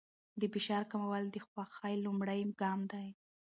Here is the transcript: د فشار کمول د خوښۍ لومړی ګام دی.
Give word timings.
د 0.39 0.41
فشار 0.53 0.83
کمول 0.91 1.23
د 1.31 1.35
خوښۍ 1.47 1.95
لومړی 2.05 2.39
ګام 2.61 2.79
دی. 2.91 3.07